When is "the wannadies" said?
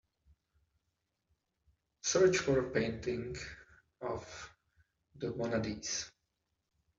5.17-6.09